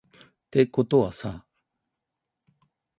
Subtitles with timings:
[0.49, 1.45] てことはさ